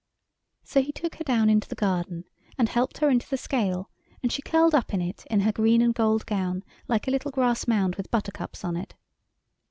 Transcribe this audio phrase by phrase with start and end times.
[0.63, 2.23] So he took her down into the garden,
[2.57, 3.91] and helped her into the scale,
[4.23, 7.29] and she curled up in it in her green and gold gown, like a little
[7.29, 8.95] grass mound with buttercups on it.